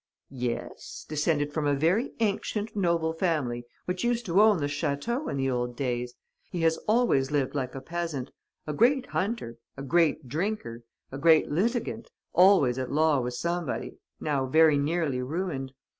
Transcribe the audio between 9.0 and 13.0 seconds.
hunter, a great drinker, a great litigant, always at